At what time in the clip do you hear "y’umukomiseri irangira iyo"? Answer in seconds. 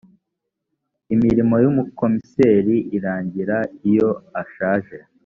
1.63-4.09